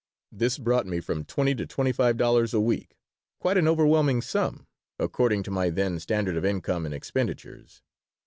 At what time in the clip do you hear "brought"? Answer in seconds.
0.57-0.87